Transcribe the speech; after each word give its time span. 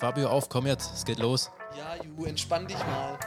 Fabio, 0.00 0.30
auf, 0.30 0.48
komm 0.48 0.66
jetzt, 0.66 0.94
es 0.94 1.04
geht 1.04 1.18
los. 1.18 1.50
Ja, 1.76 2.02
Ju, 2.02 2.24
entspann 2.24 2.66
dich 2.66 2.78
mal. 2.78 3.18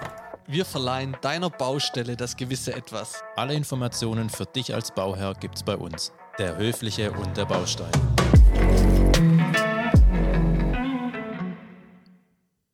Wir 0.48 0.66
verleihen 0.66 1.16
deiner 1.22 1.52
Baustelle 1.52 2.18
das 2.18 2.36
gewisse 2.36 2.74
Etwas. 2.74 3.22
Alle 3.36 3.54
Informationen 3.54 4.28
für 4.32 4.48
dich 4.48 4.74
als 4.74 4.90
Bauherr 4.90 5.36
gibt's 5.36 5.62
bei 5.62 5.78
uns. 5.78 6.12
Der 6.40 6.58
Höfliche 6.58 7.12
und 7.12 7.38
der 7.38 7.46
Baustein. 7.46 7.92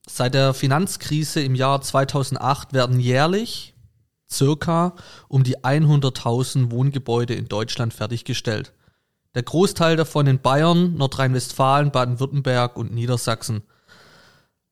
Seit 0.07 0.34
der 0.34 0.54
Finanzkrise 0.54 1.41
im 1.41 1.55
Jahr 1.55 1.81
2008 1.81 2.71
werden 2.71 3.02
jährlich 3.02 3.75
circa 4.31 4.95
um 5.27 5.43
die 5.43 5.57
100.000 5.57 6.71
Wohngebäude 6.71 7.34
in 7.34 7.50
Deutschland 7.50 7.93
fertiggestellt. 7.93 8.71
Der 9.36 9.43
Großteil 9.43 9.97
davon 9.97 10.25
in 10.25 10.39
Bayern, 10.39 10.95
Nordrhein-Westfalen, 10.95 11.91
Baden-Württemberg 11.91 12.77
und 12.77 12.93
Niedersachsen. 12.93 13.63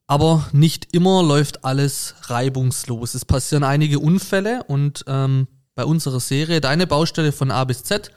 Aber 0.07 0.47
nicht 0.53 0.93
immer 0.93 1.21
läuft 1.21 1.65
alles 1.65 2.15
reibungslos. 2.23 3.13
Es 3.13 3.25
passieren 3.25 3.65
einige 3.65 3.99
Unfälle 3.99 4.63
und 4.63 5.03
ähm, 5.07 5.47
bei 5.75 5.83
unserer 5.83 6.21
Serie 6.21 6.61
Deine 6.61 6.87
Baustelle 6.87 7.33
von 7.33 7.51
A 7.51 7.65
bis 7.65 7.83
Z 7.83 8.11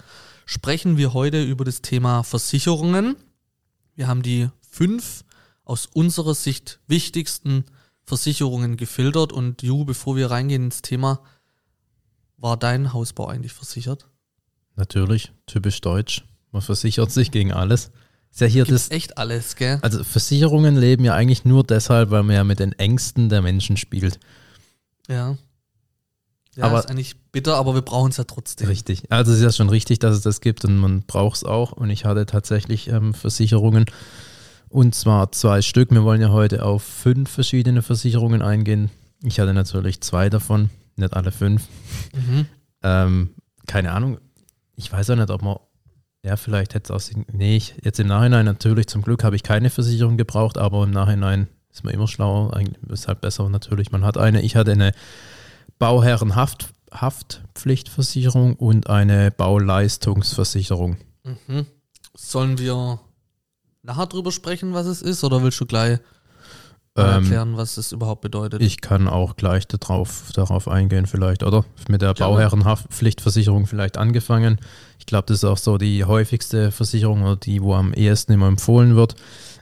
sprechen 0.46 0.96
wir 0.96 1.12
heute 1.12 1.42
über 1.42 1.64
das 1.64 1.82
Thema 1.82 2.22
Versicherungen. 2.22 3.16
Wir 3.96 4.06
haben 4.06 4.22
die 4.22 4.48
fünf 4.60 5.24
aus 5.64 5.86
unserer 5.86 6.34
Sicht 6.34 6.80
wichtigsten 6.86 7.64
Versicherungen 8.04 8.76
gefiltert 8.76 9.32
und 9.32 9.62
Ju, 9.62 9.84
bevor 9.84 10.16
wir 10.16 10.30
reingehen 10.30 10.64
ins 10.64 10.82
Thema, 10.82 11.22
war 12.36 12.56
dein 12.56 12.92
Hausbau 12.92 13.26
eigentlich 13.26 13.52
versichert? 13.52 14.08
Natürlich, 14.76 15.32
typisch 15.46 15.80
deutsch. 15.80 16.24
Man 16.52 16.62
versichert 16.62 17.10
sich 17.12 17.30
gegen 17.30 17.52
alles. 17.52 17.90
Ist 18.32 18.40
ja 18.40 18.46
hier 18.46 18.64
Gibt's 18.64 18.88
das. 18.88 18.96
echt 18.96 19.18
alles, 19.18 19.56
gell? 19.56 19.78
Also 19.82 20.04
Versicherungen 20.04 20.76
leben 20.76 21.04
ja 21.04 21.14
eigentlich 21.14 21.44
nur 21.44 21.64
deshalb, 21.64 22.10
weil 22.10 22.22
man 22.22 22.36
ja 22.36 22.44
mit 22.44 22.60
den 22.60 22.72
Ängsten 22.72 23.28
der 23.28 23.42
Menschen 23.42 23.76
spielt. 23.76 24.18
Ja. 25.08 25.36
Ja, 26.56 26.64
Aber- 26.64 26.78
ist 26.80 26.90
eigentlich 26.90 27.16
bitter, 27.32 27.56
aber 27.56 27.74
wir 27.74 27.82
brauchen 27.82 28.10
es 28.10 28.16
ja 28.16 28.24
trotzdem. 28.24 28.68
Richtig. 28.68 29.10
Also 29.10 29.32
es 29.32 29.38
ist 29.38 29.44
ja 29.44 29.52
schon 29.52 29.68
richtig, 29.68 29.98
dass 30.00 30.14
es 30.16 30.22
das 30.22 30.40
gibt 30.40 30.64
und 30.64 30.76
man 30.78 31.02
braucht 31.02 31.36
es 31.36 31.44
auch. 31.44 31.72
Und 31.72 31.90
ich 31.90 32.04
hatte 32.04 32.26
tatsächlich 32.26 32.88
ähm, 32.88 33.14
Versicherungen 33.14 33.86
und 34.68 34.94
zwar 34.94 35.32
zwei 35.32 35.62
Stück. 35.62 35.90
Wir 35.90 36.04
wollen 36.04 36.20
ja 36.20 36.30
heute 36.30 36.64
auf 36.64 36.82
fünf 36.82 37.30
verschiedene 37.30 37.82
Versicherungen 37.82 38.42
eingehen. 38.42 38.90
Ich 39.22 39.38
hatte 39.40 39.54
natürlich 39.54 40.00
zwei 40.00 40.28
davon, 40.30 40.70
nicht 40.96 41.14
alle 41.14 41.30
fünf. 41.32 41.64
Mhm. 42.14 42.46
Ähm, 42.82 43.30
keine 43.66 43.92
Ahnung. 43.92 44.18
Ich 44.76 44.90
weiß 44.90 45.10
auch 45.10 45.16
nicht, 45.16 45.30
ob 45.30 45.42
man. 45.42 45.56
Ja, 46.24 46.36
vielleicht 46.36 46.74
hätte 46.74 46.92
es 46.92 47.00
aus. 47.08 47.10
Nee, 47.32 47.56
ich, 47.56 47.76
jetzt 47.82 47.98
im 47.98 48.08
Nachhinein 48.08 48.44
natürlich 48.44 48.88
zum 48.88 49.00
Glück 49.02 49.24
habe 49.24 49.36
ich 49.36 49.42
keine 49.42 49.70
Versicherung 49.70 50.18
gebraucht, 50.18 50.58
aber 50.58 50.84
im 50.84 50.90
Nachhinein 50.90 51.48
ist 51.72 51.82
man 51.84 51.94
immer 51.94 52.08
schlauer. 52.08 52.54
Eigentlich 52.54 52.76
ist 52.90 53.08
halt 53.08 53.22
besser 53.22 53.48
natürlich. 53.48 53.90
Man 53.90 54.04
hat 54.04 54.18
eine. 54.18 54.42
Ich 54.42 54.56
hatte 54.56 54.72
eine 54.72 54.92
Bauherrenhaftpflichtversicherung 55.78 58.56
und 58.56 58.90
eine 58.90 59.30
Bauleistungsversicherung. 59.30 60.98
Mhm. 61.24 61.64
Sollen 62.14 62.58
wir 62.58 63.00
nachher 63.82 64.06
drüber 64.06 64.30
sprechen, 64.30 64.74
was 64.74 64.84
es 64.86 65.00
ist, 65.00 65.24
oder 65.24 65.42
willst 65.42 65.58
du 65.60 65.66
gleich 65.66 66.00
Ähm, 66.96 67.22
erklären, 67.22 67.56
was 67.56 67.76
es 67.76 67.92
überhaupt 67.92 68.20
bedeutet? 68.20 68.60
Ich 68.62 68.80
kann 68.80 69.06
auch 69.08 69.36
gleich 69.36 69.66
darauf, 69.68 70.32
darauf 70.34 70.66
eingehen, 70.66 71.06
vielleicht, 71.06 71.42
oder? 71.44 71.64
Mit 71.88 72.02
der. 72.02 72.14
Bauherrenhaftpflichtversicherung 72.14 73.66
vielleicht 73.66 73.96
angefangen. 73.98 74.58
Ich 74.98 75.06
glaube, 75.06 75.26
das 75.26 75.38
ist 75.38 75.44
auch 75.44 75.56
so 75.58 75.78
die 75.78 76.04
häufigste 76.04 76.72
Versicherung 76.72 77.22
oder 77.22 77.36
die, 77.36 77.62
wo 77.62 77.74
am 77.74 77.92
ehesten 77.92 78.32
immer 78.32 78.48
empfohlen 78.48 78.96
wird. 78.96 79.14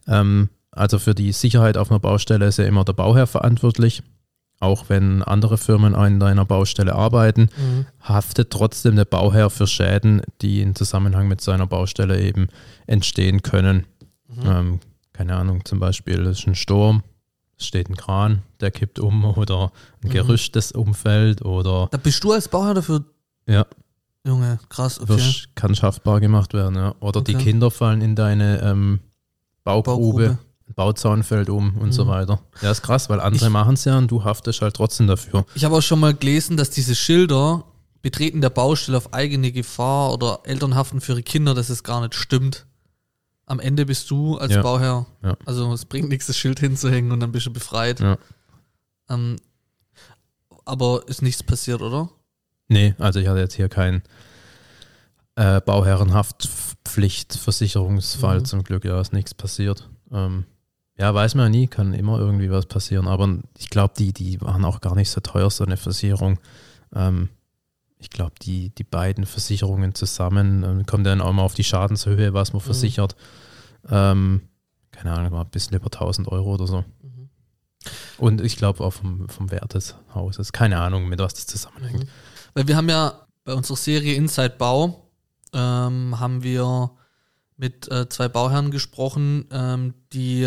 Ähm, 0.07 0.49
also 0.71 0.99
für 0.99 1.15
die 1.15 1.33
Sicherheit 1.33 1.77
auf 1.77 1.91
einer 1.91 2.01
Baustelle 2.01 2.47
ist 2.47 2.59
ja 2.59 2.65
immer 2.65 2.85
der 2.85 2.93
Bauherr 2.95 3.27
verantwortlich. 3.27 4.03
Auch 4.61 4.89
wenn 4.89 5.23
andere 5.23 5.57
Firmen 5.57 5.95
an 5.95 6.19
deiner 6.19 6.45
Baustelle 6.45 6.95
arbeiten, 6.95 7.49
Mhm. 7.57 7.87
haftet 8.01 8.51
trotzdem 8.51 8.97
der 8.97 9.05
Bauherr 9.05 9.51
für 9.51 9.67
Schäden, 9.69 10.23
die 10.41 10.61
in 10.63 10.75
Zusammenhang 10.75 11.29
mit 11.29 11.41
seiner 11.41 11.67
Baustelle 11.67 12.21
eben 12.21 12.49
entstehen 12.87 13.43
können. 13.43 13.87
Mhm. 14.29 14.43
Ähm, 14.47 14.81
keine 15.13 15.37
Ahnung, 15.37 15.65
zum 15.65 15.79
Beispiel 15.79 16.27
es 16.27 16.41
ist 16.41 16.47
ein 16.49 16.55
Sturm, 16.57 17.03
es 17.59 17.67
steht 17.67 17.89
ein 17.91 17.97
Kran, 17.97 18.43
der 18.61 18.71
kippt 18.71 18.99
um 18.99 19.25
oder 19.37 19.73
ein 20.03 20.09
Mhm. 20.09 20.13
Gerüst, 20.13 20.55
das 20.57 20.73
umfällt 20.73 21.45
oder 21.45 21.89
Da 21.91 21.99
bist 21.99 22.23
du 22.25 22.33
als 22.33 22.49
Bauherr 22.49 22.75
dafür, 22.75 23.05
ja, 23.47 23.67
Junge, 24.27 24.59
krass, 24.69 25.01
okay. 25.01 25.09
wirst, 25.11 25.55
kann 25.55 25.75
schaffbar 25.75 26.21
gemacht 26.21 26.53
werden. 26.53 26.75
Ja. 26.77 26.95
Oder 27.01 27.23
die 27.23 27.35
Okay. 27.35 27.45
Kinder 27.45 27.71
fallen 27.71 28.01
in 28.03 28.15
deine 28.15 28.61
ähm, 28.63 29.01
Baugrube, 29.65 29.93
Baugrube. 29.97 30.39
ein 30.69 30.75
Bauzaun 30.75 31.23
fällt 31.23 31.49
um 31.49 31.77
und 31.79 31.93
so 31.93 32.05
Mhm. 32.05 32.09
weiter. 32.09 32.41
Ja, 32.63 32.71
ist 32.71 32.83
krass, 32.83 33.09
weil 33.09 33.21
andere 33.21 33.49
machen 33.51 33.75
es 33.75 33.85
ja 33.87 33.97
und 33.97 34.11
du 34.11 34.25
haftest 34.25 34.61
halt 34.61 34.75
trotzdem 34.75 35.07
dafür. 35.07 35.45
Ich 35.55 35.65
habe 35.65 35.77
auch 35.77 35.83
schon 35.83 36.01
mal 36.01 36.15
gelesen, 36.15 36.57
dass 36.57 36.71
diese 36.71 36.95
Schilder 36.95 37.65
Betreten 38.03 38.41
der 38.41 38.51
Baustelle 38.51 38.97
auf 38.97 39.13
eigene 39.13 39.51
Gefahr 39.51 40.13
oder 40.13 40.41
Eltern 40.45 40.75
haften 40.77 41.01
für 41.01 41.13
ihre 41.13 41.23
Kinder, 41.25 41.53
dass 41.55 41.69
es 41.69 41.83
gar 41.83 42.01
nicht 42.01 42.15
stimmt. 42.15 42.67
Am 43.49 43.61
Ende 43.61 43.87
bist 43.87 44.11
du 44.11 44.37
als 44.39 44.53
Ja. 44.55 44.63
Bauherr, 44.63 45.07
Ja. 45.23 45.37
also 45.47 45.73
es 45.73 45.85
bringt 45.87 46.09
nichts, 46.11 46.27
das 46.27 46.37
Schild 46.37 46.61
hinzuhängen 46.61 47.13
und 47.13 47.21
dann 47.21 47.33
bist 47.33 47.47
du 47.47 47.53
befreit. 47.53 48.01
Ja. 48.01 48.19
Ähm, 49.09 49.37
aber 50.65 51.03
ist 51.09 51.23
nichts 51.23 51.43
passiert, 51.43 51.81
oder? 51.81 52.11
Nee, 52.69 52.95
also 52.99 53.19
ich 53.21 53.27
hatte 53.29 53.41
jetzt 53.41 53.55
hier 53.55 53.69
keinen 53.71 54.03
äh, 55.37 55.61
Bauherrenhaftpflichtversicherungsfall 55.63 58.41
Mhm. 58.41 58.45
zum 58.45 58.65
Glück. 58.65 58.85
Ja, 58.85 59.01
ist 59.01 59.13
nichts 59.13 59.35
passiert. 59.35 59.89
Ähm, 60.13 60.45
ja, 60.99 61.15
weiß 61.15 61.35
man 61.37 61.47
ja 61.47 61.51
nie, 61.51 61.67
kann 61.69 61.95
immer 61.95 62.19
irgendwie 62.19 62.51
was 62.51 62.67
passieren. 62.67 63.07
Aber 63.07 63.39
ich 63.57 63.71
glaube, 63.71 63.95
die, 63.97 64.13
die 64.13 64.41
waren 64.41 64.65
auch 64.65 64.81
gar 64.81 64.95
nicht 64.95 65.11
so 65.11 65.21
teuer, 65.21 65.51
so 65.51 65.65
eine 65.65 65.77
Versicherung. 65.77 66.39
Ähm, 66.95 67.29
ich 67.99 68.11
glaube, 68.11 68.35
die, 68.43 68.71
die 68.71 68.85
beiden 68.85 69.27
Versicherungen 69.27 69.95
zusammen 69.95 70.63
ähm, 70.63 70.87
kommt 70.87 71.07
dann 71.07 71.21
auch 71.21 71.33
mal 71.33 71.43
auf 71.43 71.55
die 71.55 71.65
Schadenshöhe, 71.65 72.33
was 72.33 72.53
man 72.53 72.61
Mhm. 72.63 72.65
versichert. 72.65 73.17
Ähm, 73.91 74.43
keine 74.91 75.13
Ahnung, 75.13 75.33
war 75.33 75.45
ein 75.45 75.51
bisschen 75.51 75.77
über 75.77 75.91
1000 75.91 76.29
Euro 76.29 76.55
oder 76.55 76.67
so. 76.67 76.85
Mhm. 77.03 77.29
Und 78.19 78.41
ich 78.41 78.57
glaube 78.57 78.85
auch 78.85 78.93
vom, 78.93 79.29
vom 79.29 79.51
Wert 79.51 79.75
des 79.75 79.95
Hauses. 80.15 80.53
Keine 80.53 80.81
Ahnung, 80.81 81.09
mit 81.09 81.19
was 81.19 81.35
das 81.35 81.47
zusammenhängt. 81.47 82.05
Mhm. 82.05 82.09
Weil 82.55 82.69
wir 82.69 82.77
haben 82.77 82.89
ja 82.89 83.27
bei 83.45 83.55
unserer 83.55 83.77
Serie 83.77 84.15
Inside 84.15 84.55
Bau 84.59 85.11
ähm, 85.53 86.19
haben 86.21 86.43
wir 86.43 86.91
mit 87.57 87.91
äh, 87.91 88.09
zwei 88.09 88.29
Bauherren 88.29 88.71
gesprochen, 88.71 89.47
ähm, 89.51 89.95
die 90.13 90.47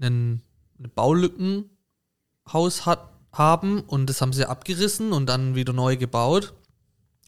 einen, 0.00 0.42
eine 0.78 0.88
Baulückenhaus 0.88 2.86
hat, 2.86 3.10
haben 3.32 3.80
und 3.80 4.06
das 4.08 4.20
haben 4.20 4.32
sie 4.32 4.48
abgerissen 4.48 5.12
und 5.12 5.26
dann 5.26 5.54
wieder 5.56 5.72
neu 5.72 5.96
gebaut. 5.96 6.54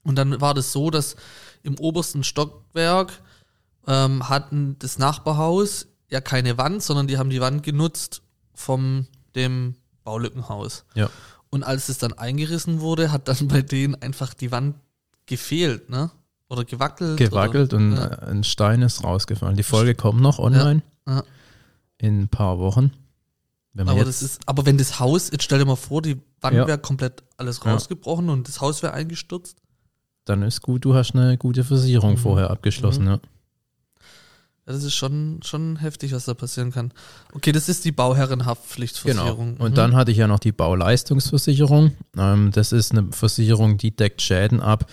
Und 0.06 0.16
dann 0.16 0.40
war 0.40 0.54
das 0.54 0.72
so, 0.72 0.90
dass 0.90 1.16
im 1.62 1.78
obersten 1.78 2.22
Stockwerk 2.22 3.12
ähm, 3.86 4.28
hatten 4.28 4.76
das 4.78 4.98
Nachbarhaus 4.98 5.88
ja 6.08 6.20
keine 6.20 6.58
Wand, 6.58 6.82
sondern 6.82 7.06
die 7.06 7.18
haben 7.18 7.30
die 7.30 7.40
Wand 7.40 7.62
genutzt 7.62 8.22
vom 8.54 9.06
dem 9.34 9.74
Baulückenhaus. 10.04 10.84
Ja. 10.94 11.10
Und 11.50 11.64
als 11.64 11.88
es 11.88 11.98
dann 11.98 12.12
eingerissen 12.12 12.80
wurde, 12.80 13.10
hat 13.12 13.28
dann 13.28 13.48
bei 13.48 13.62
denen 13.62 13.94
einfach 13.96 14.34
die 14.34 14.52
Wand 14.52 14.76
gefehlt, 15.26 15.90
ne? 15.90 16.10
Oder 16.48 16.64
gewackelt. 16.64 17.16
gewackelt 17.16 17.74
oder, 17.74 17.82
und 17.82 17.96
ja. 17.96 18.08
ein 18.20 18.44
Stein 18.44 18.82
ist 18.82 19.02
rausgefallen. 19.02 19.56
Die 19.56 19.64
Folge 19.64 19.96
kommt 19.96 20.20
noch 20.20 20.38
online 20.38 20.82
ja. 21.08 21.24
in 21.98 22.22
ein 22.22 22.28
paar 22.28 22.60
Wochen. 22.60 22.92
Wenn 23.72 23.88
Aber 23.88 24.04
das 24.04 24.22
ist, 24.22 24.40
aber 24.46 24.64
wenn 24.64 24.78
das 24.78 25.00
Haus, 25.00 25.30
jetzt 25.30 25.42
stell 25.42 25.58
dir 25.58 25.64
mal 25.64 25.76
vor, 25.76 26.02
die 26.02 26.20
Wand 26.40 26.56
Ja. 26.56 26.66
wäre 26.68 26.78
komplett 26.78 27.24
alles 27.36 27.60
Ja. 27.64 27.72
rausgebrochen 27.72 28.30
und 28.30 28.46
das 28.46 28.60
Haus 28.60 28.82
wäre 28.82 28.92
eingestürzt. 28.92 29.56
Dann 30.26 30.42
ist 30.42 30.60
gut, 30.60 30.84
du 30.84 30.94
hast 30.94 31.14
eine 31.14 31.38
gute 31.38 31.64
Versicherung 31.64 32.12
Mhm. 32.12 32.18
vorher 32.18 32.50
abgeschlossen. 32.50 33.04
Mhm. 33.04 33.10
Ja. 33.10 33.20
Ja, 34.66 34.72
das 34.72 34.82
ist 34.82 34.94
schon, 34.96 35.40
schon 35.44 35.76
heftig, 35.76 36.12
was 36.12 36.24
da 36.24 36.34
passieren 36.34 36.72
kann. 36.72 36.92
Okay, 37.32 37.52
das 37.52 37.68
ist 37.68 37.84
die 37.84 37.92
Bauherrenhaftpflichtversicherung. 37.92 39.52
Genau. 39.54 39.64
Und 39.64 39.70
Mhm. 39.72 39.74
dann 39.76 39.94
hatte 39.96 40.10
ich 40.10 40.16
ja 40.16 40.26
noch 40.26 40.40
die 40.40 40.50
Bauleistungsversicherung. 40.52 41.92
Ähm, 42.18 42.50
das 42.52 42.72
ist 42.72 42.90
eine 42.92 43.12
Versicherung, 43.12 43.78
die 43.78 43.94
deckt 43.94 44.20
Schäden 44.22 44.60
ab, 44.60 44.90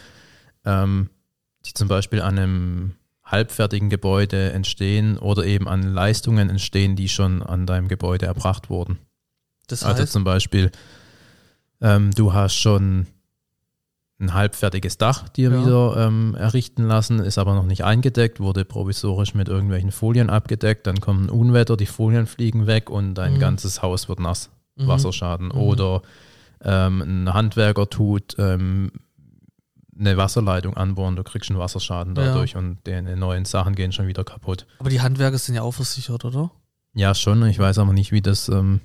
ähm, 0.63 1.09
die 1.65 1.73
zum 1.73 1.87
Beispiel 1.87 2.21
an 2.21 2.37
einem 2.37 2.95
halbfertigen 3.25 3.89
Gebäude 3.89 4.51
entstehen 4.51 5.17
oder 5.17 5.43
eben 5.45 5.67
an 5.67 5.81
Leistungen 5.81 6.49
entstehen, 6.51 6.95
die 6.95 7.09
schon 7.09 7.41
an 7.41 7.65
deinem 7.65 7.87
Gebäude 7.87 8.27
erbracht 8.27 8.69
wurden. 8.69 8.99
das 9.67 9.81
Also 9.83 10.03
heißt, 10.03 10.11
zum 10.11 10.23
Beispiel, 10.23 10.71
ähm, 11.81 12.11
du 12.11 12.33
hast 12.33 12.53
schon 12.55 13.07
ein 14.23 14.33
halbfertiges 14.33 14.97
Dach 14.97 15.27
dir 15.29 15.51
Ja. 15.51 15.61
wieder 15.61 16.07
ähm, 16.07 16.35
errichten 16.35 16.87
lassen, 16.87 17.19
ist 17.19 17.37
aber 17.37 17.53
noch 17.53 17.65
nicht 17.65 17.83
eingedeckt, 17.83 18.39
wurde 18.39 18.65
provisorisch 18.65 19.33
mit 19.35 19.47
irgendwelchen 19.49 19.91
Folien 19.91 20.29
abgedeckt, 20.29 20.87
dann 20.87 20.99
kommt 21.01 21.25
ein 21.25 21.29
Unwetter, 21.29 21.77
die 21.77 21.85
Folien 21.85 22.25
fliegen 22.25 22.65
weg 22.65 22.89
und 22.89 23.15
dein 23.15 23.35
Mhm. 23.35 23.39
ganzes 23.39 23.81
Haus 23.81 24.09
wird 24.09 24.19
nass, 24.19 24.49
Mhm. 24.77 24.87
Wasserschaden. 24.87 25.47
Mhm. 25.47 25.57
Oder 25.57 26.01
ähm, 26.65 27.01
ein 27.27 27.33
Handwerker 27.33 27.89
tut 27.89 28.35
ähm, 28.39 28.91
eine 29.99 30.17
Wasserleitung 30.17 30.75
anbohren, 30.75 31.15
du 31.15 31.23
kriegst 31.23 31.49
einen 31.51 31.59
Wasserschaden 31.59 32.15
Ja. 32.15 32.25
dadurch 32.25 32.55
und 32.55 32.79
deine 32.85 33.15
neuen 33.17 33.45
Sachen 33.45 33.75
gehen 33.75 33.91
schon 33.91 34.07
wieder 34.07 34.23
kaputt. 34.23 34.65
aber 34.79 34.89
die 34.89 35.01
Handwerker 35.01 35.37
sind 35.37 35.55
ja 35.55 35.61
auch 35.61 35.73
versichert, 35.73 36.25
oder? 36.25 36.51
Ja, 36.95 37.13
schon. 37.15 37.45
Ich 37.47 37.59
weiß 37.59 37.77
aber 37.79 37.91
nicht, 37.93 38.11
wie 38.11 38.21
das. 38.21 38.49
Ähm, 38.49 38.79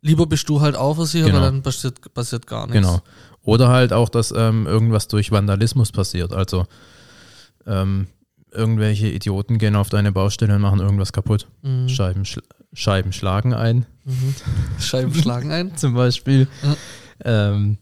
Lieber 0.00 0.26
bist 0.26 0.48
du 0.48 0.60
halt 0.60 0.76
auch 0.76 0.94
versichert, 0.94 1.26
Genau. 1.30 1.40
weil 1.42 1.50
dann 1.50 1.62
passiert, 1.62 2.14
passiert 2.14 2.46
gar 2.46 2.66
nichts. 2.68 2.80
genau. 2.80 3.00
Oder 3.48 3.68
halt 3.68 3.94
auch, 3.94 4.10
dass 4.10 4.30
ähm, 4.36 4.66
irgendwas 4.66 5.08
durch 5.08 5.30
Vandalismus 5.30 5.90
passiert. 5.90 6.34
Also 6.34 6.66
ähm, 7.66 8.08
irgendwelche 8.52 9.08
Idioten 9.08 9.56
gehen 9.56 9.74
auf 9.74 9.88
deine 9.88 10.12
Baustelle 10.12 10.54
und 10.54 10.60
machen 10.60 10.80
irgendwas 10.80 11.12
kaputt. 11.12 11.48
Mhm. 11.62 11.88
Scheiben, 11.88 12.24
schl 12.26 12.42
Scheiben 12.74 13.12
schlagen 13.14 13.54
ein, 13.54 13.86
Mhm. 14.04 14.34
Scheiben 14.80 15.14
schlagen 15.14 15.50
ein. 15.50 15.76
zum 15.78 15.94
Beispiel. 15.94 16.46
Ja. 16.62 16.76
Ähm, 17.52 17.78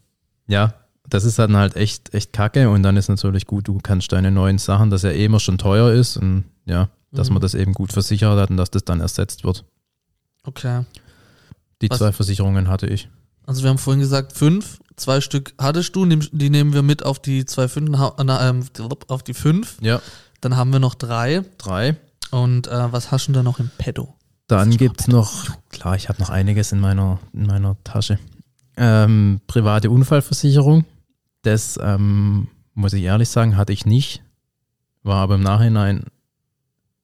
ja, 0.47 0.73
das 1.09 1.25
ist 1.25 1.37
dann 1.37 1.57
halt 1.57 1.75
echt, 1.75 2.13
echt 2.13 2.31
kacke. 2.31 2.69
Und 2.69 2.83
dann 2.83 2.95
ist 2.95 3.09
natürlich 3.09 3.45
gut, 3.45 3.67
du 3.67 3.79
kannst 3.83 4.11
deine 4.13 4.31
neuen 4.31 4.59
Sachen, 4.59 4.89
das 4.89 5.01
ja 5.03 5.09
eh 5.11 5.25
immer 5.25 5.41
schon 5.41 5.57
teuer 5.57 5.91
ist, 5.91 6.15
und 6.15 6.45
ja, 6.65 6.87
dass 7.11 7.27
Mhm. 7.27 7.33
man 7.35 7.41
das 7.41 7.53
eben 7.55 7.73
gut 7.73 7.91
versichert 7.91 8.39
hat 8.39 8.49
und 8.51 8.55
dass 8.57 8.71
das 8.71 8.85
dann 8.85 9.01
ersetzt 9.01 9.43
wird. 9.43 9.65
Okay. 10.45 10.85
Die 11.81 11.89
Was- 11.89 11.97
zwei 11.97 12.13
Versicherungen 12.13 12.69
hatte 12.69 12.87
ich. 12.87 13.09
Also 13.47 13.63
wir 13.63 13.69
haben 13.71 13.77
vorhin 13.79 13.99
gesagt, 14.01 14.33
fünf, 14.33 14.77
zwei 14.97 15.19
Stück 15.21 15.53
hattest 15.57 15.95
du, 15.95 16.05
die 16.05 16.49
nehmen 16.51 16.73
wir 16.73 16.83
mit 16.83 17.03
auf 17.03 17.19
die 17.19 17.45
zwei 17.45 17.67
fünf, 17.67 17.97
ha- 17.97 18.13
na, 18.23 18.49
ähm, 18.49 18.63
auf 19.07 19.23
die 19.23 19.33
fünf. 19.33 19.77
Ja, 19.81 20.01
Dann 20.41 20.55
haben 20.55 20.71
wir 20.71 20.79
noch 20.79 20.93
drei. 20.93 21.41
drei. 21.57 21.95
Und 22.29 22.67
äh, 22.67 22.91
was 22.91 23.09
hast 23.11 23.27
du 23.27 23.31
denn 23.31 23.39
da 23.39 23.43
noch 23.43 23.59
im 23.59 23.71
Petto? 23.77 24.13
Dann 24.47 24.71
gibt 24.77 25.01
es 25.01 25.07
noch, 25.07 25.45
klar, 25.69 25.95
ich 25.95 26.07
habe 26.09 26.19
noch 26.21 26.29
einiges 26.29 26.71
in 26.71 26.79
meiner, 26.79 27.19
in 27.33 27.47
meiner 27.47 27.75
Tasche. 27.83 28.19
Ähm, 28.77 29.41
private 29.47 29.89
Unfallversicherung. 29.89 30.85
Das, 31.41 31.79
ähm, 31.81 32.47
muss 32.73 32.93
ich 32.93 33.03
ehrlich 33.03 33.29
sagen, 33.29 33.57
hatte 33.57 33.73
ich 33.73 33.85
nicht. 33.85 34.21
War 35.03 35.21
aber 35.23 35.35
im 35.35 35.41
Nachhinein, 35.41 36.03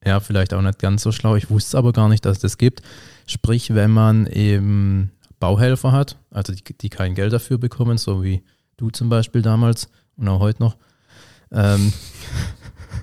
ja, 0.06 0.19
vielleicht 0.19 0.54
auch 0.54 0.62
nicht 0.62 0.80
ganz 0.80 1.01
so 1.04 1.12
schlau. 1.12 1.36
Ich 1.36 1.50
wusste 1.50 1.78
aber 1.78 1.94
gar 1.94 2.10
nicht, 2.10 2.25
dass 2.25 2.38
es 2.38 2.42
das 2.42 2.57
gibt. 2.57 2.81
Sprich, 3.25 3.74
wenn 3.74 3.92
man 3.92 4.28
eben 4.28 5.12
Bauhelfer 5.44 5.92
hat, 5.92 6.16
also 6.31 6.54
die, 6.54 6.63
die 6.63 6.88
kein 6.88 7.16
Geld 7.16 7.34
dafür 7.34 7.57
bekommen, 7.57 7.98
so 7.98 8.24
wie 8.24 8.44
du 8.78 8.90
zum 8.92 9.10
Beispiel 9.10 9.42
damals 9.42 9.90
und 10.16 10.30
auch 10.30 10.40
heute 10.40 10.63
noch, 10.63 10.78
ähm, 11.51 11.92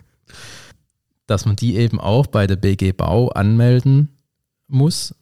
dass 1.27 1.45
man 1.45 1.57
die 1.57 1.77
eben 1.77 2.01
auch 2.01 2.27
bei 2.27 2.47
der 2.47 2.57
BG 2.57 2.93
Bau 2.93 3.29
anmelden 3.29 4.09
muss, 4.69 5.15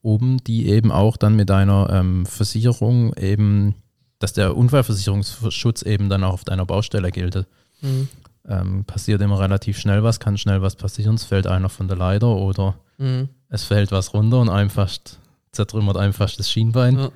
um 0.00 0.36
die 0.44 0.68
eben 0.68 0.92
auch 0.92 1.16
dann 1.16 1.34
mit 1.34 1.50
einer 1.50 1.90
ähm, 1.90 2.24
Versicherung 2.24 3.14
eben, 3.14 3.74
dass 4.20 4.32
der 4.32 4.56
Unfallversicherungsschutz 4.56 5.82
eben 5.82 6.08
dann 6.08 6.22
auch 6.22 6.34
auf 6.34 6.44
deiner 6.44 6.66
Baustelle 6.66 7.10
gilt. 7.10 7.48
Mhm. 7.80 8.08
Ähm, 8.46 8.84
passiert 8.84 9.20
immer 9.22 9.40
relativ 9.40 9.76
schnell 9.76 10.04
was, 10.04 10.20
kann 10.20 10.38
schnell 10.38 10.62
was 10.62 10.76
passieren, 10.76 11.16
es 11.16 11.24
fällt 11.24 11.48
einer 11.48 11.68
von 11.68 11.88
der 11.88 11.96
Leiter 11.96 12.28
oder 12.28 12.76
Mhm. 13.00 13.28
es 13.48 13.64
fällt 13.64 13.90
was 13.90 14.14
runter 14.14 14.40
und 14.40 14.48
einfach 14.48 14.88
zertrümmert 15.52 15.96
einfach 15.96 16.30
das 16.34 16.50
Schienbein. 16.50 16.98
Ja. 16.98 17.10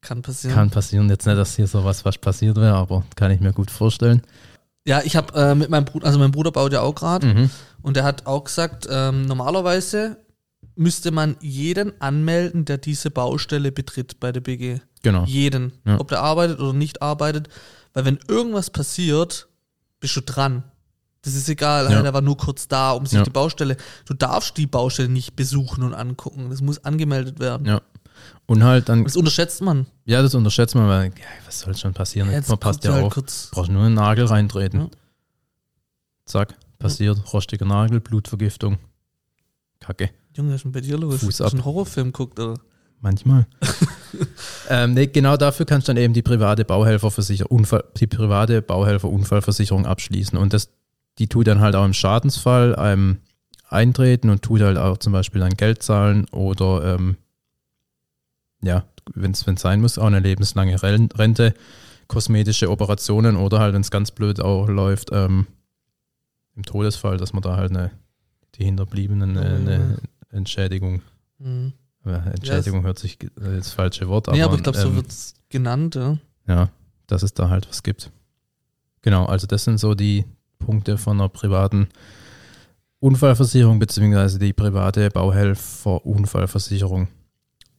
Kann 0.00 0.22
passieren. 0.22 0.54
Kann 0.54 0.70
passieren, 0.70 1.08
jetzt 1.10 1.26
nicht, 1.26 1.36
dass 1.36 1.56
hier 1.56 1.66
sowas 1.66 2.02
fast 2.02 2.20
passiert 2.20 2.56
wäre, 2.56 2.74
aber 2.74 3.04
kann 3.16 3.30
ich 3.32 3.40
mir 3.40 3.52
gut 3.52 3.70
vorstellen. 3.70 4.22
Ja, 4.86 5.02
ich 5.04 5.16
habe 5.16 5.34
äh, 5.34 5.54
mit 5.54 5.70
meinem 5.70 5.84
Bruder, 5.84 6.06
also 6.06 6.18
mein 6.18 6.30
Bruder 6.30 6.52
baut 6.52 6.72
ja 6.72 6.80
auch 6.80 6.94
gerade 6.94 7.26
Mhm. 7.26 7.50
und 7.82 7.96
der 7.96 8.04
hat 8.04 8.26
auch 8.26 8.44
gesagt, 8.44 8.86
ähm, 8.90 9.26
normalerweise 9.26 10.16
müsste 10.76 11.10
man 11.10 11.36
jeden 11.40 12.00
anmelden, 12.00 12.64
der 12.64 12.78
diese 12.78 13.10
Baustelle 13.10 13.72
betritt 13.72 14.20
bei 14.20 14.30
der 14.32 14.40
BG. 14.40 14.80
Genau. 15.02 15.24
Jeden. 15.24 15.72
Ja. 15.84 15.98
Ob 16.00 16.08
der 16.08 16.22
arbeitet 16.22 16.60
oder 16.60 16.72
nicht 16.72 17.02
arbeitet. 17.02 17.48
Weil 17.92 18.04
wenn 18.04 18.18
irgendwas 18.28 18.70
passiert, 18.70 19.48
bist 20.00 20.14
du 20.16 20.20
dran. 20.22 20.62
Das 21.22 21.34
ist 21.34 21.48
egal, 21.48 21.90
Ja. 21.90 22.00
der 22.02 22.14
war 22.14 22.20
nur 22.20 22.36
kurz 22.36 22.68
da, 22.68 22.92
um 22.92 23.04
sich 23.06 23.18
Ja. 23.18 23.24
die 23.24 23.30
Baustelle. 23.30 23.76
Du 24.06 24.14
darfst 24.14 24.56
die 24.56 24.66
Baustelle 24.66 25.08
nicht 25.08 25.34
besuchen 25.36 25.82
und 25.82 25.94
angucken. 25.94 26.48
Das 26.50 26.60
muss 26.60 26.84
angemeldet 26.84 27.40
werden. 27.40 27.66
Ja. 27.66 27.80
Und 28.46 28.64
halt 28.64 28.88
dann, 28.88 29.04
Das 29.04 29.16
unterschätzt 29.16 29.60
man. 29.62 29.86
ja, 30.04 30.22
das 30.22 30.34
unterschätzt 30.34 30.74
man, 30.74 30.88
weil, 30.88 31.06
ja, 31.06 31.24
was 31.46 31.60
soll 31.60 31.76
schon 31.76 31.92
passieren? 31.92 32.30
Jetzt 32.30 32.48
man 32.48 32.58
passt 32.58 32.84
ja 32.84 32.92
halt 32.92 33.04
auf. 33.04 33.12
kurz. 33.14 33.48
Brauchst 33.52 33.70
nur 33.70 33.84
einen 33.84 33.94
Nagel 33.94 34.26
reintreten. 34.26 34.80
Ja. 34.82 34.88
Zack, 36.24 36.54
passiert. 36.78 37.32
Rostiger 37.32 37.64
Nagel, 37.66 38.00
Blutvergiftung. 38.00 38.78
Kacke. 39.80 40.10
Junge, 40.36 40.54
ist 40.54 40.64
denn 40.64 40.72
bei 40.72 40.80
dir 40.80 40.98
los? 40.98 41.20
Fuß 41.20 41.26
Hast 41.28 41.40
du 41.40 41.44
ab. 41.44 41.52
einen 41.52 41.64
Horrorfilm 41.64 42.12
guckt, 42.12 42.38
oder? 42.38 42.54
Manchmal. 43.00 43.46
ähm, 44.68 44.94
nee, 44.94 45.06
genau 45.06 45.36
dafür 45.36 45.66
kannst 45.66 45.88
du 45.88 45.92
dann 45.94 46.02
eben 46.02 46.14
die 46.14 46.22
private 46.22 46.64
Bauhelferversicherung, 46.64 47.58
Unfall, 47.60 47.84
die 47.96 48.06
private 48.08 48.60
Bauhelfer-Unfallversicherung 48.62 49.86
abschließen. 49.86 50.36
Und 50.36 50.52
das, 50.52 50.70
die 51.18 51.26
tut 51.26 51.46
dann 51.46 51.60
halt 51.60 51.74
auch 51.74 51.84
im 51.84 51.92
Schadensfall 51.94 52.74
ähm, 52.78 53.18
eintreten 53.68 54.30
und 54.30 54.42
tut 54.42 54.60
halt 54.60 54.78
auch 54.78 54.98
zum 54.98 55.12
Beispiel 55.12 55.40
dann 55.40 55.54
Geld 55.54 55.82
zahlen 55.82 56.26
oder 56.30 56.94
ähm, 56.94 57.16
ja, 58.62 58.84
wenn 59.14 59.32
es 59.32 59.40
sein 59.56 59.80
muss, 59.80 59.98
auch 59.98 60.06
eine 60.06 60.20
lebenslange 60.20 60.82
Ren- 60.82 61.10
Rente, 61.12 61.54
kosmetische 62.08 62.70
Operationen 62.70 63.36
oder 63.36 63.60
halt, 63.60 63.74
wenn 63.74 63.80
es 63.82 63.90
ganz 63.90 64.10
blöd 64.10 64.40
auch 64.40 64.66
läuft, 64.68 65.10
ähm, 65.12 65.46
im 66.56 66.64
Todesfall, 66.64 67.18
dass 67.18 67.32
man 67.32 67.42
da 67.42 67.56
halt 67.56 67.70
eine, 67.70 67.90
die 68.56 68.64
Hinterbliebenen 68.64 69.36
eine, 69.36 69.54
eine 69.56 69.98
Entschädigung 70.30 71.02
Mhm. 71.40 71.72
ja, 72.04 72.16
Entschädigung 72.24 72.82
hört 72.82 72.98
sich 72.98 73.22
äh, 73.22 73.28
das 73.36 73.70
falsche 73.70 74.08
Wort, 74.08 74.26
nee, 74.26 74.42
aber 74.42 74.56
ich 74.56 74.62
glaube, 74.64 74.76
so 74.76 74.88
ähm, 74.88 74.96
wird 74.96 75.08
es 75.08 75.34
genannt, 75.48 75.94
ja. 75.94 76.18
ja, 76.48 76.68
dass 77.06 77.22
es 77.22 77.32
da 77.32 77.48
halt 77.48 77.68
was 77.68 77.84
gibt. 77.84 78.10
Genau, 79.02 79.26
also 79.26 79.46
das 79.46 79.62
sind 79.62 79.78
so 79.78 79.94
die 79.94 80.24
Punkte 80.58 80.98
von 80.98 81.18
einer 81.20 81.28
privaten 81.28 81.88
Unfallversicherung 83.00 83.78
beziehungsweise 83.78 84.38
die 84.38 84.52
private 84.52 85.08
Bauhelfer-Unfallversicherung. 85.10 87.08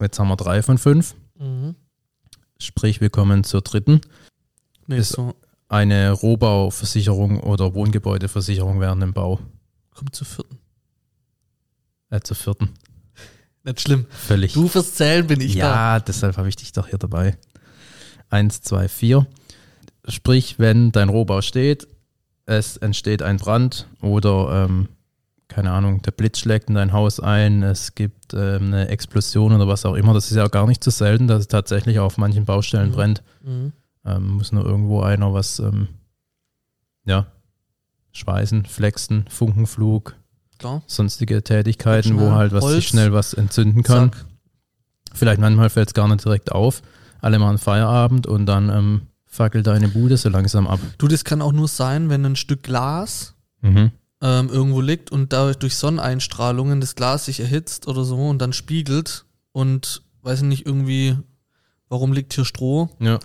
Jetzt 0.00 0.18
haben 0.18 0.28
wir 0.28 0.36
drei 0.36 0.62
von 0.62 0.78
fünf, 0.78 1.14
Mhm. 1.38 1.74
sprich 2.58 3.00
wir 3.00 3.10
kommen 3.10 3.44
zur 3.44 3.60
dritten. 3.62 4.00
Nee, 4.86 4.98
Ist- 4.98 5.12
so. 5.12 5.34
Eine 5.68 6.10
Rohbauversicherung 6.10 7.38
oder 7.40 7.74
Wohngebäudeversicherung 7.74 8.80
während 8.80 9.02
dem 9.02 9.12
Bau. 9.12 9.38
Kommt 9.94 10.16
zur 10.16 10.26
vierten. 10.26 10.58
Äh, 12.10 12.20
zur 12.22 12.34
vierten. 12.36 12.70
Nicht 13.62 13.80
schlimm. 13.82 14.06
Völlig. 14.10 14.52
Du 14.54 14.66
fürs 14.66 14.94
Zählen 14.94 15.26
bin 15.28 15.40
ich 15.40 15.52
da. 15.54 15.58
ja, 15.94 16.00
deshalb 16.00 16.36
habe 16.38 16.48
ich 16.48 16.56
dich 16.56 16.72
doch 16.72 16.88
hier 16.88 16.98
dabei. 16.98 17.38
Eins, 18.30 18.62
zwei, 18.62 18.88
vier. 18.88 19.26
Sprich, 20.08 20.58
wenn 20.58 20.90
dein 20.90 21.08
Rohbau 21.08 21.40
steht, 21.40 21.86
es 22.50 22.76
entsteht 22.76 23.22
ein 23.22 23.36
Brand 23.36 23.86
oder, 24.02 24.64
ähm, 24.68 24.88
keine 25.48 25.70
Ahnung, 25.72 26.02
der 26.02 26.10
Blitz 26.10 26.40
schlägt 26.40 26.68
in 26.68 26.74
dein 26.74 26.92
Haus 26.92 27.20
ein, 27.20 27.62
es 27.62 27.94
gibt 27.94 28.34
ähm, 28.34 28.66
eine 28.66 28.88
Explosion 28.88 29.52
oder 29.52 29.68
was 29.68 29.86
auch 29.86 29.94
immer. 29.94 30.14
Das 30.14 30.30
ist 30.30 30.36
ja 30.36 30.44
auch 30.46 30.50
gar 30.50 30.66
nicht 30.66 30.82
so 30.82 30.90
selten, 30.90 31.28
dass 31.28 31.40
es 31.40 31.48
tatsächlich 31.48 31.98
auf 32.00 32.18
manchen 32.18 32.44
Baustellen 32.44 32.90
Mhm. 32.90 32.94
brennt. 32.94 33.22
Mhm. 33.42 33.72
Ähm, 34.04 34.28
muss 34.36 34.50
nur 34.52 34.64
irgendwo 34.64 35.00
einer 35.02 35.32
was, 35.32 35.58
ähm, 35.60 35.88
ja, 37.04 37.26
schweißen, 38.12 38.64
flexen, 38.66 39.26
Funkenflug, 39.28 40.16
Klar. 40.58 40.82
sonstige 40.86 41.42
Tätigkeiten, 41.44 42.18
wo 42.18 42.32
halt 42.32 42.52
was 42.52 42.64
Holz. 42.64 42.74
sich 42.76 42.88
schnell 42.88 43.12
was 43.12 43.32
entzünden 43.34 43.82
kann. 43.84 44.12
Zack. 44.12 44.24
Vielleicht 45.14 45.40
manchmal 45.40 45.70
fällt 45.70 45.88
es 45.88 45.94
gar 45.94 46.08
nicht 46.08 46.24
direkt 46.24 46.50
auf. 46.52 46.82
Alle 47.20 47.38
machen 47.38 47.58
Feierabend 47.58 48.26
und 48.26 48.46
dann 48.46 48.68
ähm, 48.70 49.02
fackelt 49.30 49.66
deine 49.66 49.88
Bude 49.88 50.16
so 50.16 50.28
langsam 50.28 50.66
ab. 50.66 50.80
Du, 50.98 51.06
das 51.08 51.24
kann 51.24 51.40
auch 51.40 51.52
nur 51.52 51.68
sein, 51.68 52.10
wenn 52.10 52.24
ein 52.26 52.36
Stück 52.36 52.62
Glas 52.64 53.34
Mhm. 53.62 53.92
ähm, 54.22 54.48
irgendwo 54.48 54.80
liegt 54.80 55.10
und 55.12 55.32
dadurch 55.32 55.56
durch 55.56 55.76
Sonneneinstrahlungen 55.76 56.80
das 56.80 56.94
Glas 56.96 57.26
sich 57.26 57.40
erhitzt 57.40 57.86
oder 57.88 58.04
so 58.04 58.16
und 58.28 58.38
dann 58.40 58.52
spiegelt 58.52 59.24
und 59.52 60.02
weiß 60.22 60.38
ich 60.40 60.44
nicht 60.46 60.66
irgendwie, 60.66 61.16
warum 61.88 62.12
liegt 62.12 62.32
hier 62.34 62.44
Stroh 62.44 62.88
Ja. 62.98 63.18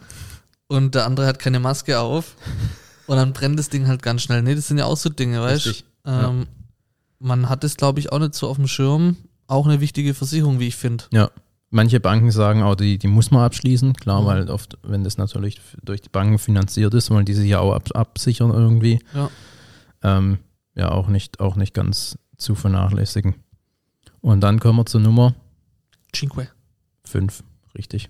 und 0.68 0.94
der 0.96 1.06
andere 1.06 1.26
hat 1.26 1.40
keine 1.40 1.60
Maske 1.60 2.00
auf 2.00 2.36
und 3.08 3.16
dann 3.18 3.34
brennt 3.34 3.58
das 3.58 3.70
Ding 3.70 3.88
halt 3.88 4.04
ganz 4.04 4.22
schnell. 4.24 4.42
Nee, 4.42 4.56
das 4.56 4.68
sind 4.68 4.78
ja 4.78 4.86
auch 4.86 4.98
so 4.98 5.10
Dinge, 5.10 5.42
weißt 5.42 5.66
du? 5.66 5.72
Ähm, 6.06 6.48
Man 7.20 7.50
hat 7.50 7.64
es, 7.64 7.78
glaube 7.78 8.00
ich, 8.00 8.12
auch 8.12 8.20
nicht 8.20 8.36
so 8.36 8.48
auf 8.50 8.58
dem 8.58 8.68
Schirm. 8.68 9.16
Auch 9.48 9.66
eine 9.68 9.80
wichtige 9.80 10.14
Versicherung, 10.14 10.60
wie 10.60 10.68
ich 10.68 10.76
finde. 10.76 11.06
Ja. 11.12 11.32
Manche 11.72 12.00
Banken 12.00 12.32
sagen 12.32 12.64
auch, 12.64 12.76
die, 12.76 12.98
die 12.98 13.08
muss 13.08 13.32
man 13.32 13.42
abschließen. 13.44 13.94
Klar, 13.94 14.22
Mhm. 14.22 14.26
weil 14.26 14.50
oft, 14.50 14.78
wenn 14.84 15.04
das 15.04 15.18
natürlich 15.18 15.60
durch 15.84 16.02
die 16.02 16.10
Banken 16.10 16.38
finanziert 16.40 16.94
ist, 16.94 17.10
wollen 17.12 17.26
die 17.26 17.34
sich 17.34 17.50
ja 17.50 17.60
auch 17.60 17.74
ab, 17.74 17.90
absichern 17.94 18.52
irgendwie. 18.52 19.00
Ja. 19.14 19.30
Ähm, 20.04 20.38
ja, 20.76 20.92
auch 20.92 21.08
nicht, 21.08 21.40
auch 21.40 21.56
nicht 21.56 21.74
ganz 21.74 22.18
zu 22.38 22.56
vernachlässigen. 22.56 23.36
Und 24.22 24.42
dann 24.42 24.60
kommen 24.60 24.80
wir 24.80 24.86
zur 24.86 25.02
Nummer 25.02 25.34
Cinque. 26.16 26.48
5, 27.06 27.44
richtig. 27.78 28.10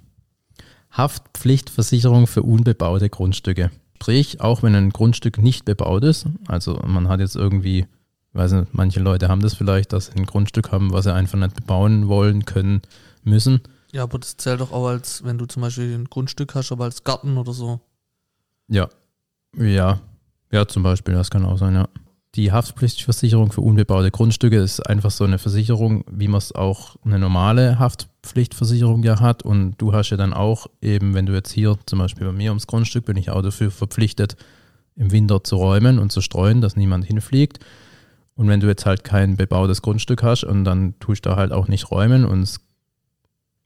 Haftpflichtversicherung 0.91 2.27
für 2.27 2.43
unbebaute 2.43 3.09
Grundstücke. 3.09 3.71
Sprich, 3.95 4.41
auch 4.41 4.63
wenn 4.63 4.75
ein 4.75 4.89
Grundstück 4.91 5.37
nicht 5.41 5.65
bebaut 5.65 6.03
ist, 6.03 6.25
also 6.47 6.81
man 6.85 7.07
hat 7.07 7.19
jetzt 7.19 7.35
irgendwie, 7.35 7.79
ich 7.79 7.87
weiß 8.35 8.51
nicht, 8.53 8.73
manche 8.73 8.99
Leute 8.99 9.27
haben 9.29 9.41
das 9.41 9.53
vielleicht, 9.55 9.93
dass 9.93 10.07
sie 10.07 10.13
ein 10.15 10.25
Grundstück 10.25 10.71
haben, 10.71 10.91
was 10.91 11.05
sie 11.05 11.13
einfach 11.13 11.37
nicht 11.39 11.55
bebauen 11.55 12.07
wollen, 12.07 12.45
können, 12.45 12.81
müssen. 13.25 13.61
Ja, 13.91 14.03
aber 14.03 14.19
das 14.19 14.37
zählt 14.37 14.61
doch 14.61 14.71
auch 14.71 14.87
als, 14.87 15.23
wenn 15.23 15.37
du 15.37 15.45
zum 15.45 15.61
Beispiel 15.61 15.93
ein 15.93 16.05
Grundstück 16.05 16.55
hast, 16.55 16.71
aber 16.71 16.85
als 16.85 17.03
Garten 17.03 17.37
oder 17.37 17.53
so. 17.53 17.79
Ja. 18.67 18.89
Ja. 19.57 20.01
Ja, 20.51 20.67
zum 20.67 20.83
Beispiel, 20.83 21.13
das 21.13 21.29
kann 21.29 21.45
auch 21.45 21.57
sein, 21.57 21.75
ja. 21.75 21.87
die 22.35 22.51
Haftpflichtversicherung 22.51 23.51
für 23.51 23.61
unbebaute 23.61 24.11
Grundstücke 24.11 24.57
ist 24.57 24.79
einfach 24.81 25.11
so 25.11 25.23
eine 25.23 25.37
Versicherung, 25.37 26.03
wie 26.09 26.27
man 26.27 26.37
es 26.37 26.53
auch 26.53 26.97
eine 27.03 27.19
normale 27.19 27.79
Haftpflichtversicherung 27.79 29.03
ja 29.03 29.19
hat. 29.19 29.43
Und 29.43 29.75
du 29.77 29.93
hast 29.93 30.09
ja 30.09 30.17
dann 30.17 30.33
auch 30.33 30.67
eben, 30.81 31.13
wenn 31.13 31.25
du 31.25 31.33
jetzt 31.33 31.51
hier 31.51 31.77
zum 31.85 31.99
Beispiel 31.99 32.27
bei 32.27 32.33
mir 32.33 32.51
ums 32.51 32.67
Grundstück 32.67 33.05
bin 33.05 33.17
ich 33.17 33.29
auch 33.29 33.41
dafür 33.41 33.71
verpflichtet, 33.71 34.35
im 34.95 35.11
Winter 35.11 35.43
zu 35.43 35.55
räumen 35.55 35.99
und 35.99 36.11
zu 36.11 36.21
streuen, 36.21 36.61
dass 36.61 36.75
niemand 36.75 37.05
hinfliegt. 37.05 37.59
Und 38.35 38.49
wenn 38.49 38.59
du 38.59 38.67
jetzt 38.67 38.85
halt 38.85 39.05
kein 39.05 39.37
bebautes 39.37 39.81
Grundstück 39.81 40.21
hast 40.21 40.43
und 40.43 40.65
dann 40.65 40.99
tust 40.99 41.25
du 41.25 41.29
da 41.29 41.35
halt 41.37 41.53
auch 41.53 41.69
nicht 41.69 41.89
räumen 41.91 42.25
und 42.25 42.41
es 42.41 42.64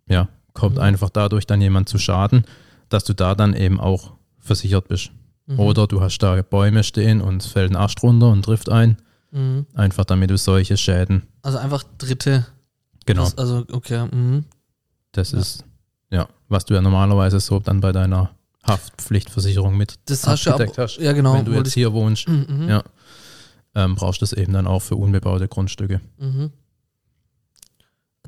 ja, 0.09 0.27
kommt 0.53 0.75
Mhm. 0.75 0.81
einfach 0.81 1.09
dadurch 1.09 1.47
dann 1.47 1.61
jemand 1.61 1.87
zu 1.87 1.97
Schaden, 1.97 2.43
dass 2.89 3.03
du 3.05 3.13
da 3.13 3.35
dann 3.35 3.53
eben 3.55 3.79
auch 3.79 4.13
versichert 4.39 4.87
bist. 4.89 5.11
Mhm. 5.45 5.59
Oder 5.59 5.87
du 5.87 6.01
hast 6.01 6.17
da 6.19 6.41
Bäume 6.41 6.83
stehen 6.83 7.21
und 7.21 7.43
fällt 7.43 7.71
ein 7.71 7.75
Ast 7.77 8.03
runter 8.03 8.29
und 8.29 8.43
trifft 8.43 8.69
ein. 8.69 8.97
Mhm. 9.31 9.65
Einfach 9.75 10.05
damit 10.05 10.29
du 10.31 10.37
solche 10.37 10.75
Schäden. 10.77 11.23
Also 11.43 11.57
einfach 11.59 11.83
dritte. 11.97 12.45
Genau. 13.05 13.23
Das, 13.23 13.37
also, 13.37 13.63
okay. 13.71 14.07
Mhm. 14.11 14.45
Das 15.11 15.31
Ja. 15.31 15.39
ist, 15.39 15.63
ja, 16.11 16.27
was 16.47 16.65
du 16.65 16.73
ja 16.73 16.81
normalerweise 16.81 17.39
so 17.39 17.59
dann 17.59 17.79
bei 17.81 17.91
deiner 17.91 18.31
Haftpflichtversicherung 18.67 19.77
mit 19.77 19.95
Das 20.05 20.25
hast 20.27 20.45
du 20.45 20.51
abgedeckt 20.51 20.77
hast. 20.77 20.97
Ja, 20.97 21.13
genau. 21.13 21.33
Wenn 21.35 21.45
du 21.45 21.53
jetzt 21.53 21.73
hier 21.73 21.93
wohnst, 21.93 22.27
ich- 22.27 22.47
Mhm. 22.49 22.67
Ja. 22.69 22.83
ähm, 23.75 23.95
brauchst 23.95 24.21
du 24.21 24.23
das 24.23 24.33
eben 24.33 24.53
dann 24.53 24.67
auch 24.67 24.81
für 24.81 24.95
unbebaute 24.95 25.47
Grundstücke. 25.47 26.01
Mhm. 26.17 26.51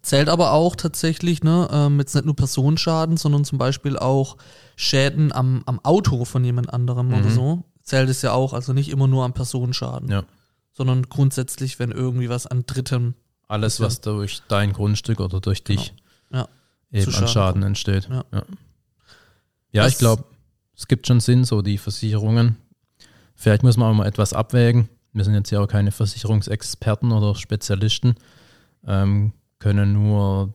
Zählt 0.02 0.30
aber 0.30 0.52
auch 0.54 0.76
tatsächlich, 0.76 1.44
ne, 1.44 1.68
ähm, 1.72 2.00
jetzt 2.00 2.16
nicht 2.16 2.26
nur 2.26 2.36
Personenschaden, 2.36 3.18
sondern 3.18 3.46
zum 3.46 3.58
Beispiel 3.60 3.98
auch 3.98 4.38
Schäden 4.76 5.32
am, 5.32 5.62
am 5.68 5.80
Auto 5.84 6.26
von 6.26 6.44
jemand 6.44 6.74
anderem 6.74 7.10
oder 7.14 7.30
Mhm. 7.30 7.36
so. 7.36 7.64
Zählt 7.84 8.10
es 8.10 8.22
ja 8.24 8.32
auch, 8.34 8.54
also 8.54 8.74
nicht 8.74 8.90
immer 8.90 9.08
nur 9.08 9.24
am 9.26 9.34
Personenschaden, 9.34 10.10
Ja. 10.10 10.24
sondern 10.74 11.04
grundsätzlich, 11.04 11.78
wenn 11.80 11.92
irgendwie 11.92 12.30
was 12.30 12.48
an 12.48 12.64
Dritten. 12.66 13.16
Alles, 13.48 13.74
Bisschen. 13.76 13.86
was 13.86 14.02
durch 14.02 14.42
dein 14.48 14.74
Grundstück 14.74 15.20
oder 15.20 15.40
durch 15.40 15.64
dich 15.64 15.94
Genau. 16.30 16.44
Ja. 16.44 16.48
eben 16.92 17.04
Zu 17.04 17.10
an 17.10 17.14
Schaden 17.16 17.28
Schaden 17.30 17.64
entsteht. 17.64 18.08
Ja. 18.10 18.24
ja. 18.34 18.44
Ja, 19.74 19.88
ich 19.88 19.98
glaube, 19.98 20.24
es 20.76 20.88
gibt 20.88 21.08
schon 21.08 21.20
Sinn, 21.20 21.44
so 21.46 21.62
die 21.62 21.78
Versicherungen. 21.78 22.58
Vielleicht 23.36 23.64
muss 23.64 23.78
man 23.78 23.92
auch 23.92 23.96
mal 23.96 24.08
etwas 24.08 24.34
abwägen. 24.34 24.90
Wir 25.14 25.24
sind 25.24 25.34
jetzt 25.34 25.50
ja 25.52 25.60
auch 25.62 25.68
keine 25.68 25.92
Versicherungsexperten 25.92 27.12
oder 27.12 27.36
Spezialisten, 27.36 28.16
ähm, 28.86 29.34
können 29.62 29.94
nur 29.94 30.54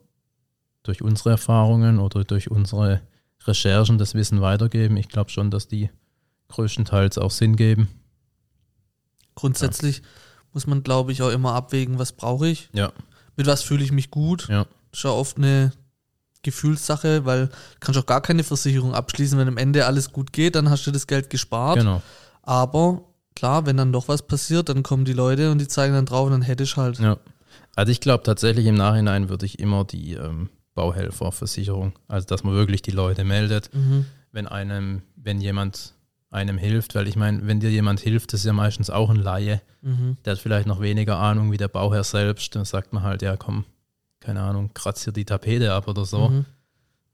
durch 0.82 1.00
unsere 1.00 1.30
Erfahrungen 1.30 1.98
oder 1.98 2.24
durch 2.24 2.50
unsere 2.50 3.00
Recherchen 3.46 3.96
das 3.98 4.14
Wissen 4.14 4.40
weitergeben. 4.40 4.96
Ich 4.96 5.08
glaube 5.08 5.30
schon, 5.30 5.50
dass 5.50 5.68
die 5.68 5.90
größtenteils 6.48 7.16
auch 7.18 7.30
Sinn 7.30 7.56
geben. 7.56 7.88
Grundsätzlich 9.34 10.02
muss 10.52 10.66
man, 10.66 10.82
glaube 10.82 11.12
ich, 11.12 11.22
auch 11.22 11.30
immer 11.30 11.54
abwägen, 11.54 11.98
was 11.98 12.12
brauche 12.12 12.48
ich, 12.48 12.68
Ja, 12.72 12.92
mit 13.36 13.46
was 13.46 13.62
fühle 13.62 13.84
ich 13.84 13.92
mich 13.92 14.10
gut. 14.10 14.48
ja, 14.48 14.64
Das 14.90 15.00
ist 15.00 15.04
ja 15.04 15.10
oft 15.10 15.36
eine 15.36 15.72
Gefühlssache, 16.42 17.24
weil 17.26 17.46
du 17.48 17.52
kannst 17.80 18.00
auch 18.00 18.06
gar 18.06 18.20
keine 18.22 18.44
Versicherung 18.44 18.94
abschließen, 18.94 19.38
wenn 19.38 19.48
am 19.48 19.58
Ende 19.58 19.86
alles 19.86 20.12
gut 20.12 20.32
geht, 20.32 20.54
dann 20.54 20.70
hast 20.70 20.86
du 20.86 20.90
das 20.90 21.06
Geld 21.06 21.28
gespart. 21.30 21.78
genau. 21.78 22.02
Aber 22.42 23.02
klar, 23.34 23.66
wenn 23.66 23.76
dann 23.76 23.92
doch 23.92 24.08
was 24.08 24.22
passiert, 24.26 24.68
dann 24.68 24.82
kommen 24.82 25.04
die 25.04 25.12
Leute 25.12 25.50
und 25.50 25.58
die 25.58 25.68
zeigen 25.68 25.94
dann 25.94 26.06
drauf 26.06 26.26
und 26.26 26.32
dann 26.32 26.42
hätte 26.42 26.64
ich 26.64 26.76
halt. 26.76 26.98
Ja. 26.98 27.18
Also 27.76 27.92
ich 27.92 28.00
glaube 28.00 28.24
tatsächlich 28.24 28.66
im 28.66 28.74
Nachhinein 28.74 29.28
würde 29.28 29.46
ich 29.46 29.58
immer 29.60 29.84
die 29.84 30.14
ähm, 30.14 30.48
Bauhelferversicherung, 30.74 31.92
also 32.08 32.26
dass 32.26 32.42
man 32.42 32.54
wirklich 32.54 32.82
die 32.82 32.90
Leute 32.90 33.22
meldet, 33.24 33.72
Mhm. 33.74 34.06
wenn 34.32 34.46
einem, 34.48 35.02
wenn 35.16 35.40
jemand 35.40 35.94
einem 36.30 36.58
hilft, 36.58 36.94
weil 36.94 37.06
ich 37.06 37.16
meine, 37.16 37.46
wenn 37.46 37.60
dir 37.60 37.70
jemand 37.70 38.00
hilft, 38.00 38.32
das 38.32 38.40
ist 38.40 38.46
ja 38.46 38.52
meistens 38.52 38.90
auch 38.90 39.10
ein 39.10 39.16
Laie, 39.16 39.60
Mhm. 39.82 40.16
der 40.24 40.32
hat 40.32 40.38
vielleicht 40.40 40.66
noch 40.66 40.80
weniger 40.80 41.18
Ahnung 41.18 41.52
wie 41.52 41.56
der 41.56 41.68
Bauherr 41.68 42.02
selbst, 42.04 42.54
dann 42.56 42.64
sagt 42.64 42.92
man 42.92 43.02
halt, 43.04 43.22
ja 43.22 43.36
komm, 43.36 43.64
keine 44.20 44.40
Ahnung, 44.42 44.70
kratz 44.74 45.04
hier 45.04 45.12
die 45.12 45.24
Tapete 45.24 45.72
ab 45.72 45.86
oder 45.86 46.04
so. 46.04 46.30
Mhm. 46.30 46.44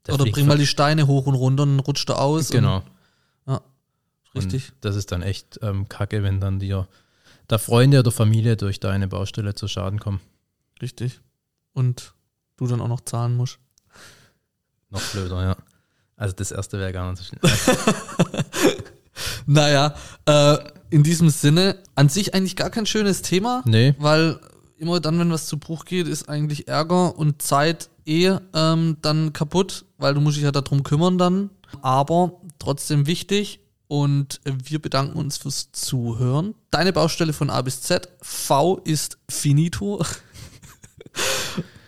Der 0.07 0.15
Oder 0.15 0.25
bring 0.25 0.47
mal 0.47 0.57
die 0.57 0.67
Steine 0.67 1.07
hoch 1.07 1.27
und 1.27 1.35
runter 1.35 1.63
und 1.63 1.79
rutscht 1.81 2.09
da 2.09 2.15
aus. 2.15 2.49
Genau. 2.49 2.83
Und, 3.45 3.61
richtig. 4.45 4.69
Und 4.69 4.77
das 4.85 4.95
ist 4.95 5.11
dann 5.11 5.21
echt 5.21 5.59
ähm, 5.61 5.87
kacke, 5.87 6.23
wenn 6.23 6.39
dann 6.39 6.57
dir 6.59 6.87
da 7.47 7.59
Freunde 7.59 7.99
oder 7.99 8.11
Familie 8.11 8.57
durch 8.57 8.79
deine 8.79 9.07
Baustelle 9.07 9.53
zu 9.53 9.67
Schaden 9.67 9.99
kommen. 9.99 10.21
Richtig. 10.81 11.21
Und 11.73 12.13
du 12.57 12.67
dann 12.67 12.81
auch 12.81 12.87
noch 12.87 13.01
zahlen 13.01 13.35
musst. 13.35 13.59
Noch 14.89 15.01
blöder, 15.11 15.43
ja. 15.43 15.57
Also 16.15 16.35
das 16.35 16.51
erste 16.51 16.79
wäre 16.79 16.93
gar 16.93 17.09
nicht 17.11 17.21
so 17.21 17.25
schnell. 17.25 17.41
Naja, 19.45 19.95
äh, 20.25 20.57
in 20.89 21.03
diesem 21.03 21.29
Sinne, 21.29 21.77
an 21.95 22.09
sich 22.09 22.33
eigentlich 22.33 22.55
gar 22.55 22.69
kein 22.69 22.85
schönes 22.85 23.21
Thema, 23.21 23.61
nee, 23.65 23.95
weil 23.99 24.39
immer 24.77 24.99
dann, 24.99 25.19
wenn 25.19 25.31
was 25.31 25.47
zu 25.47 25.57
Bruch 25.57 25.85
geht, 25.85 26.07
ist 26.07 26.29
eigentlich 26.29 26.67
Ärger 26.67 27.17
und 27.17 27.41
Zeit 27.41 27.89
eh 28.05 28.35
ähm, 28.53 28.97
dann 29.01 29.33
kaputt, 29.33 29.85
weil 29.97 30.13
du 30.13 30.21
musst 30.21 30.37
dich 30.37 30.43
ja 30.43 30.51
darum 30.51 30.83
kümmern 30.83 31.17
dann. 31.17 31.49
Aber 31.81 32.41
trotzdem 32.59 33.07
wichtig 33.07 33.59
und 33.87 34.41
wir 34.45 34.81
bedanken 34.81 35.17
uns 35.17 35.37
fürs 35.37 35.71
Zuhören. 35.71 36.53
Deine 36.69 36.93
Baustelle 36.93 37.33
von 37.33 37.49
A 37.49 37.61
bis 37.61 37.81
Z. 37.81 38.09
V 38.21 38.79
ist 38.83 39.17
finito. 39.29 40.03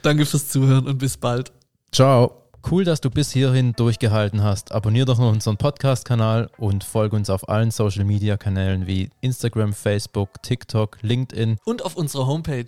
Danke 0.06 0.28
fürs 0.28 0.50
Zuhören 0.50 0.86
und 0.86 1.00
bis 1.00 1.18
bald. 1.18 1.52
Ciao. 1.92 2.44
Cool, 2.70 2.84
dass 2.84 3.02
du 3.02 3.10
bis 3.10 3.32
hierhin 3.32 3.74
durchgehalten 3.74 4.44
hast. 4.44 4.72
Abonnier 4.72 5.04
doch 5.06 5.18
noch 5.18 5.32
unseren 5.32 5.58
Podcast-Kanal 5.58 6.52
und 6.60 6.84
folge 6.84 7.16
uns 7.16 7.32
auf 7.32 7.50
allen 7.50 7.72
Social-Media-Kanälen 7.72 8.86
wie 8.86 9.10
Instagram, 9.22 9.74
Facebook, 9.74 10.44
TikTok, 10.44 11.00
LinkedIn. 11.02 11.58
Und 11.66 11.84
auf 11.84 11.96
unserer 11.96 12.28
Homepage. 12.28 12.68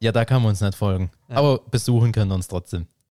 Ja, 0.00 0.12
da 0.12 0.24
kann 0.24 0.40
man 0.40 0.50
uns 0.50 0.62
nicht 0.62 0.76
folgen. 0.76 1.10
Ja. 1.28 1.36
Aber 1.36 1.60
besuchen 1.70 2.10
können 2.12 2.30
wir 2.30 2.36
uns 2.36 2.48
trotzdem. 2.48 2.86